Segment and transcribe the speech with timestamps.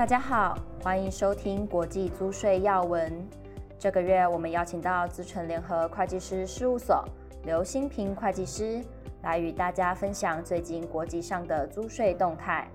[0.00, 3.12] 大家好，欢迎收听国际租税要闻。
[3.78, 7.04] 这个月我们邀请到资诚联合会计师事务所
[7.44, 8.82] 刘新平会计师
[9.20, 12.66] 来与大家分享最近国际上的租税动态。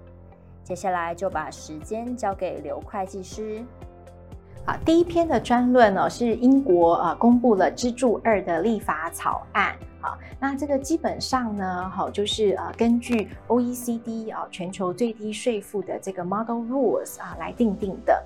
[0.63, 3.65] 接下来就把时间交给刘会计师。
[4.63, 9.75] 好，第一篇的专论呢是英国啊公布了支柱二的立法草案。
[10.05, 18.23] 啊，那这个基本上呢，好就是呃根据 OECD 啊全球最低税负的这个 Model Rules 啊来定定的。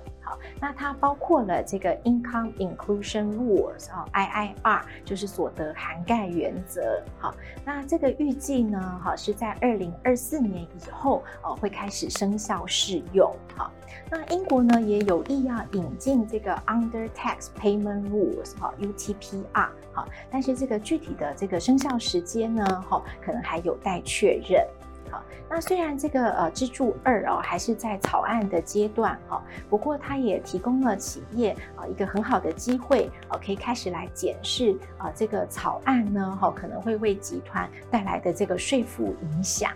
[0.60, 7.02] 那它包括了这个 Income Inclusion Rules 啊 IIR，就是所得涵盖原则。
[7.18, 7.34] 好，
[7.64, 13.34] 那这个预计呢，好是在二零二四年以后哦会开始生效适用。
[13.56, 13.70] 好，
[14.10, 19.68] 那英国呢也有意要引进这个 Under Tax Payment Rules 哈 UTPR。
[19.92, 24.64] 好，但是这个具体的这个生效时间呢，哈可能还有待确认。
[25.10, 39.72] 好，那虽然这个呃支柱二哦还是在草案的阶段哈，不过它也提供了企业啊一个很好的机会啊，可以开始来检视啊这个草案呢哈可能会为集团带来的这个税负影响。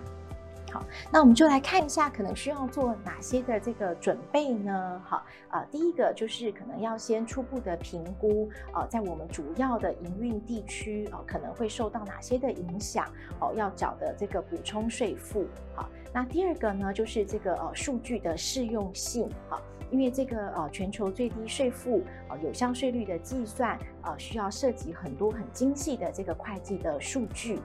[0.75, 5.01] 好，那我们就来看一下，可能需要做哪些的这个准备呢？
[5.05, 13.07] 好，呃，第一个就是可能要先初步的评估，呃，在我们主要的营运地区，呃，可能会受到哪些的影响，
[13.39, 15.47] 哦、要缴的这个补充税负。
[15.77, 27.61] 好，那第二个呢，就是这个呃数据的适用性，好，因为这个呃全球最低税负呃有效税率的计算，呃，需要涉及很多很精细的这个会计的数据。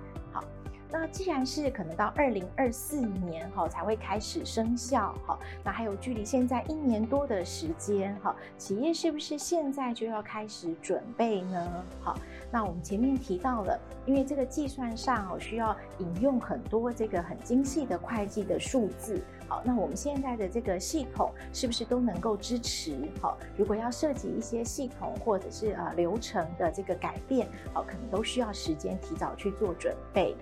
[0.91, 11.85] 那既然是可能到二零二四年哈才会开始生效哈，那还有距离现在一年多的时间哈，企业是不是现在就要开始准备呢？
[12.01, 12.17] 好，
[12.51, 22.97] 那我们前面提到了，因为这个计算上哦需要引用很多这个很精细的会计的数字，好，那我们现在的这个系统是不是都能够支持？
[23.21, 30.35] 好，如果要涉及一些系统或者是呃流程的这个改变，好，可能都需要时间提早去做准备。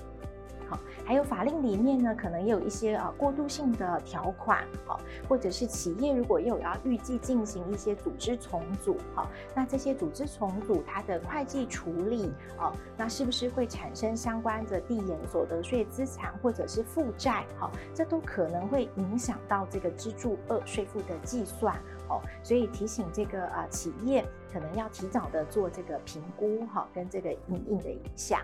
[0.70, 21.76] 好，还有法令里面呢，可能也有一些呃过渡性的条款，好，或者是企业如果又要预计进行一些组织重组，好，那这些组织重组它的会计处理，哦，那是不是会产生相关的递延所得税资产或者是负债，好，这都可能会影响到这个支柱二税负的计算，
[22.10, 28.42] 哦，所以提醒这个呃企业可能要提早的做这个评估，哈，跟这个因应的影响。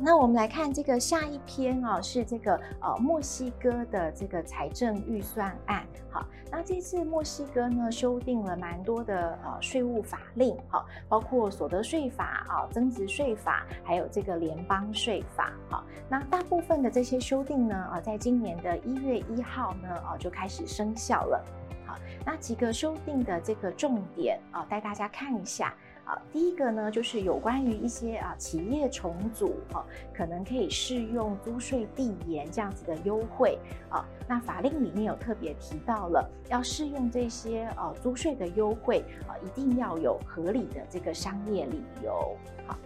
[0.00, 5.86] 那我们来看这个下一篇啊，是这个呃墨西哥的这个财政预算案。
[6.10, 15.52] 好，那这次墨西哥呢修订了蛮多的呃税务法令，好，包括所得税法啊、增值税法，还有这个联邦税法。
[15.70, 21.44] 好，那大部分的这些修订呢啊，在今年的一月一号呢啊就开始生效了。
[21.86, 25.72] 好，那几个修订的这个重点啊，带大家看一下。
[26.04, 33.56] 啊，第一个呢，就是有关于一些啊企业重组哈，可能可以适用租税递延这样子的优惠
[33.88, 34.04] 啊。
[34.28, 42.36] 那法令里面有特别提到了，要适用这些呃租税的优惠啊，一定要有合理的这个商业理由。
[42.66, 42.76] 好，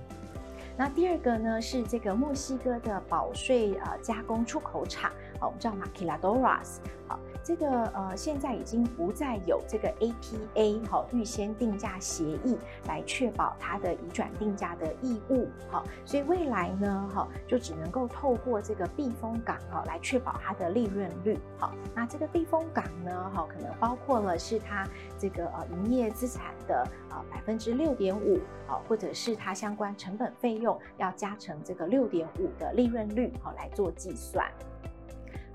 [0.77, 5.11] 那第二个呢是这个墨西哥的保税啊加工出口厂，
[5.41, 6.81] 我们叫 Maquiladoras。
[7.09, 7.19] 好。
[7.47, 12.59] 这个呃，现在已经不再有这个 APA 好预先定价协议
[12.89, 21.73] 来确保它的移转定价的义务好，所以未来呢哈就只能够透过这个避风港哈来确保它的利润率好。
[21.95, 24.85] 那这个避风港呢哈可能包括了是它
[25.17, 34.45] 这个呃营业资产的啊百分之六点五啊，或者是它相关成本费用要加成这个六点五的利润率好来做计算。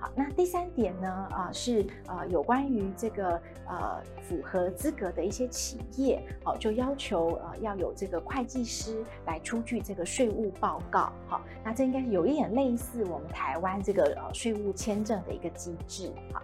[0.01, 1.07] 好，那第三点呢？
[1.31, 11.13] 啊、是呃有关于这个呃符合资格的一些企业，好、就要求呃要有这个会计师来出具这个税务报告。
[11.27, 16.11] 好、那这应该有一点类似我们台湾这个呃税务签证的一个机制。
[16.33, 16.41] 好。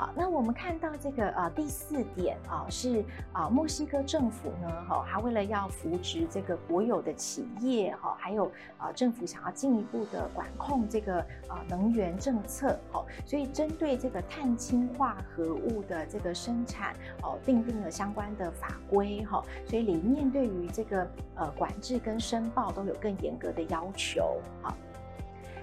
[0.00, 3.04] 好，那我们看到这个呃第四点啊，是
[3.34, 11.18] 啊墨西哥政府呢，哈，它为了要扶植这个国有的企业哈，还有啊政府想要进一步的管控这个
[11.48, 24.74] 啊能源政策，哈，所以针对这个碳氢化合物的这个生产哦，订定了相关的法规哈，所以里面对于这个呃管制跟申报都有更严格的要求，好。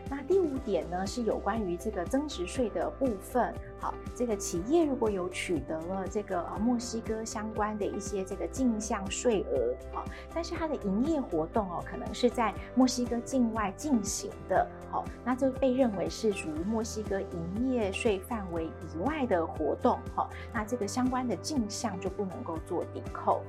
[0.09, 3.53] 那第五点呢，是有关于这个增值税的部分。
[3.79, 23.43] 好，这个企业如果有取得了这个呃墨西哥相关的一些这个进项税额，好，但是它的营业活动哦，可能是在墨西哥境外进行的，好，那就被认为是属于墨西哥营业税范围以外的活动，好，那这个相关的进项就不能够做抵扣。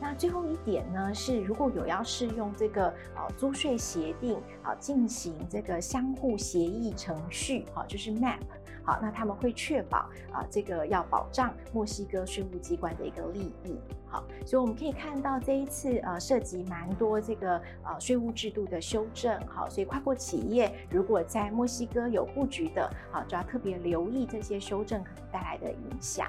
[0.00, 8.40] 那最后一点呢，是如果有要适用这个呃租税协定啊，进行这个相互协议程序，好，就是 MAP，
[8.82, 9.98] 好，那他们会确保
[10.32, 26.26] 啊这个要保障墨西哥税务机关的一个利益，好，所以我们可以看到这一次呃涉及蛮多这个呃税务制度的修正，好，所以跨国企业如果在墨西哥有布局的，好，就要特别留意这些修正可能带来的影响。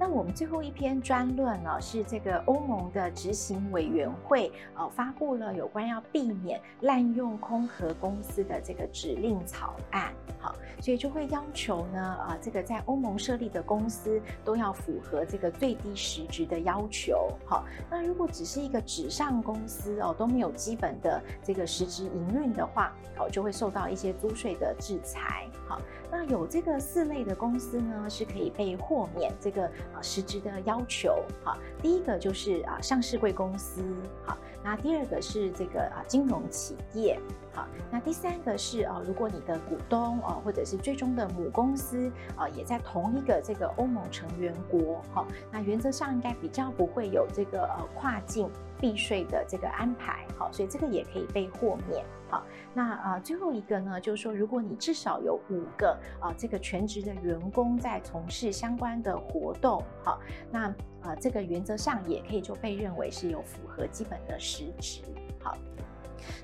[0.00, 29.68] 那我们最后一篇专论呢，是这个欧盟的执行委员会呃发布了有关要避免滥用空壳公司的这个指令草案，好，所以就会要求呢，啊，这个在欧盟设立的公司都要符合这个最低实质的要求，好，那如果只是一个纸上公司哦，都没有基本的这个实质营运的话，好，就会受到一些租税的制裁，好，那有这个四类的公司呢，是可以被豁免这个。
[29.94, 33.82] 啊，实质的要求，啊，第一个就是啊，上市贵公司，
[34.26, 37.18] 啊，那第二个是这个啊，金融企业，
[37.54, 48.48] 啊，那第三个是啊，如果你的股东啊，或者是最终的母公司啊，也在同一个这个欧盟成员国，啊，那原则上应该比较不会有这个呃跨境
[48.80, 52.42] 避税的这个安排，好，所以这个也可以被豁免，好，
[52.74, 60.20] 那啊最后一个呢，就是说如果你至少有五个啊这个全职的员工在从事相关的活动，好，
[60.50, 60.68] 那
[61.02, 65.02] 啊这个原则上也可以就被认为是有符合基本的实质，
[65.40, 65.56] 好，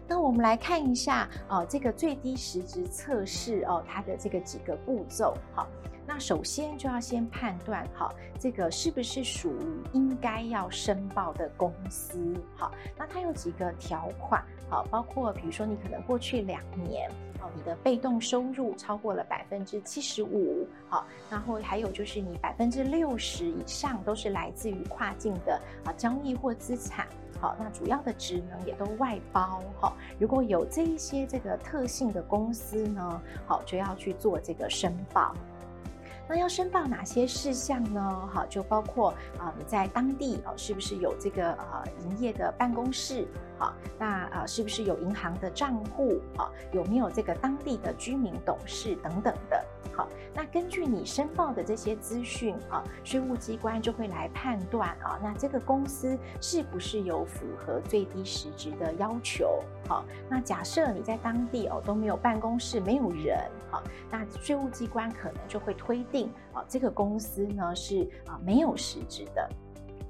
[0.07, 5.69] 那我们来看一下啊这个最低实质测试哦它的这个几个步骤，好。
[6.07, 12.35] 那首先就要先判断好，这个是不是属于应该要申报的公司？
[12.57, 14.45] 好，那它有几个条款？
[14.69, 17.11] 好，包括比如说你可能过去两年，
[17.41, 27.07] 哦，你的被动收入超过了百分之七十五，好，然后还有就是你百分之六十以上都是来自于跨境的啊交易或资产，
[27.41, 35.35] 好，那主要的职能也都外包，好，如果有这一些这个特性的公司呢，好，就要去做这个申报。
[36.29, 38.29] 那要申报哪些事项呢？
[38.33, 43.27] 哈，就包括啊，你在当地哦，是不是有这个呃营业的办公室？
[43.59, 46.21] 好，那啊，是不是有银行的账户？
[46.37, 49.65] 啊，有没有这个当地的居民董事等等的？
[49.95, 59.63] 好，那根据你申报的这些资讯啊，税务机关就会来判断啊，那这个公司是不是有符合最低实质的要求？
[59.89, 63.39] 好，那假设你在当地哦都没有办公室，没有人，
[63.71, 63.81] 好，
[64.11, 69.49] 那税务机关可能就会推定啊，这个公司呢是啊没有实质的。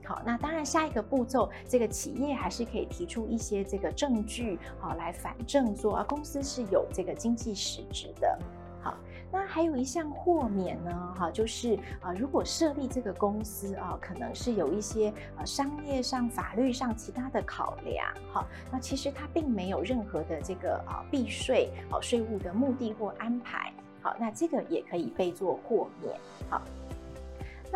[0.04, 8.38] 好，那当然下一个步骤，这个企业还是可以提出一些这个证据，好来反证说啊公司是有这个经济实质的。
[8.82, 8.94] 好，
[9.32, 23.72] 那还有一项豁免呢，哈，就是啊，如果设立这个公司啊，可能是有一些呃商业上、法律上其他的考量，哈，那其实它并没有任何的这个啊避税、啊税务的目的或安排，
[24.02, 26.14] 好，那这个也可以被做豁免，
[26.50, 26.60] 好。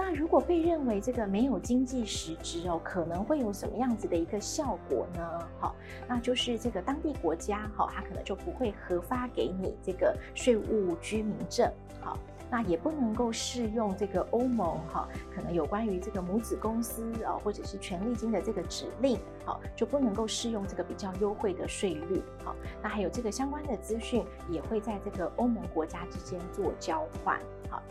[0.01, 5.49] 那如果被认为这个没有经济实质哦，可能会有什么样子的一个效果呢？
[5.59, 5.75] 好，
[6.07, 11.69] 那就是这个当地国家哈，它可能就不会核发给你这个税务居民证，
[12.01, 12.17] 好，
[12.49, 27.83] 那也不能够适用这个欧盟哈，可能有关于这个母子公司啊，或者是权利金的这个指令，好，就不能够适用这个比较优惠的税率，好，那还有这个相关的资讯也会在这个欧盟国家之间做交换，好。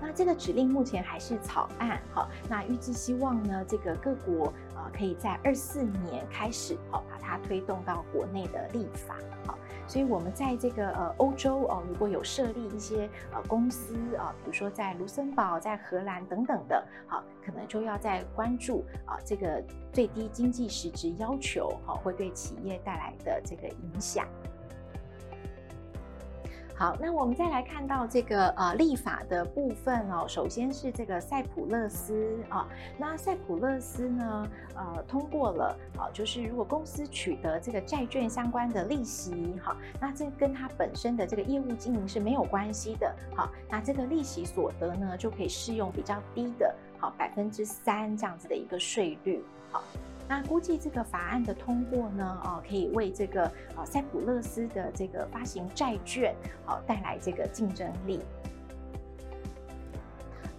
[0.00, 19.62] 那这个指令目前还是草案，好，那预计希望呢，这个各国啊可以在二四年开始，好，把它推动到国内的立法，好，所以我们在这个呃欧洲哦，如果有设立一些呃公司啊，比如说在卢森堡、在荷兰等等的，好，可能就要再关注啊这个
[19.92, 24.26] 最低经济实质要求，好，会对企业带来的这个影响。
[26.78, 30.24] 好，那我们再来看到这个呃立法的部分哦。
[30.28, 49.82] 首先是这个塞浦路斯啊，那塞浦路斯呢，呃通过了啊，就是如果公司取得这个债券相关的利息，好，那这跟它本身的这个业务经营是没有关系的，好，那这个利息所得呢就可以适用比较低的，好百分之三这样子的一个税率，好。
[50.28, 56.34] 那估计这个法案的通过呢，哦，可以为这个呃塞浦勒斯的这个发行债券，
[56.66, 58.20] 哦，带来这个竞争力。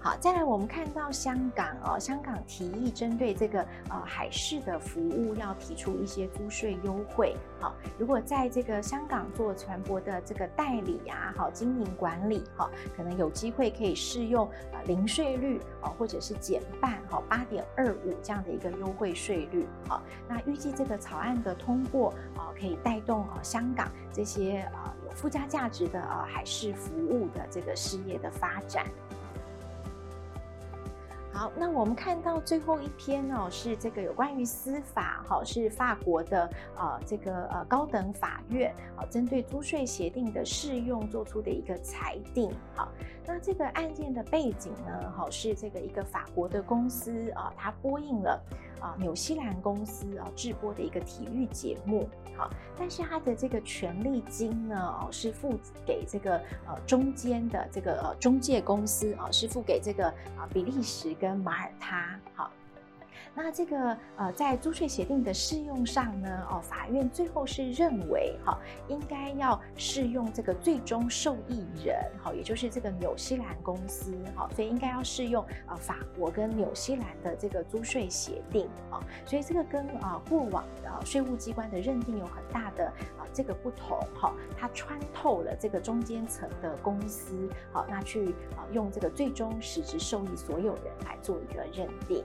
[0.01, 7.35] 好，再来我们看到香港哦，香港提议针对这个呃海事的服务要提出一些租税优惠。
[7.59, 19.67] 好，如果在这个香港做船舶的这个代理啊，好经营管理哈，可能有机会可以适用呃零税率哦，或者是减半哈八点二五这样的一个优惠税率。
[19.85, 28.85] 好，那预计这个草案的通过啊，可以带动啊香港这些呃有附加价值的呃海事服务的这个事业的发展。
[31.31, 42.51] 好，那我们看到最后一篇哦，是这个有关于司法哈，是法国的呃这个呃高等法院啊，针对租税协定的适用做出的一个裁定。
[42.75, 42.89] 好，
[43.25, 48.41] 那这个案件的背景呢，哈是这个一个法国的公司啊，它播映了
[48.81, 52.09] 啊纽西兰公司啊制播的一个体育节目。
[52.35, 60.07] 好，但是它的这个权利金呢，哦是付给这个呃中间的这个呃中介公司啊，是付给这个
[60.37, 61.29] 啊比利时跟。
[61.29, 62.49] 跟马耳他，好。
[63.35, 68.57] 那这个呃，在租税协定的适用上呢，哦，法院最后是认为哈、哦，
[68.87, 92.23] 应该要适用这个最终受益人，好、哦，也就是这个纽西兰公司，好、哦，所以应该要适用呃法国跟纽西兰的这个租税协定，啊、哦，所以这个跟啊、呃、过往的税务机关的认定有很大的啊、这个不同，哈、哦，它穿透了这个中间层的公司，好、哦，那去啊、呃、用这个最终实质受益所有人来做一个认定。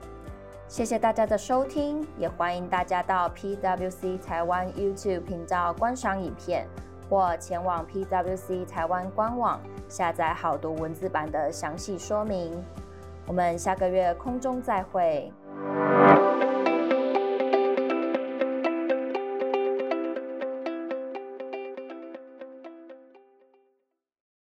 [0.67, 6.67] 谢谢大家的收听，也欢迎大家到 PWC 台湾 YouTube 频道观赏影片，
[7.07, 12.51] 或前往 PWC 台湾官网下载好读文字版的详细说明。
[13.27, 15.31] 我们下个月空中再会。